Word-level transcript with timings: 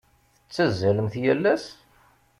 Tettazzalemt 0.43 1.13
yal 1.23 1.43
ass? 1.53 1.65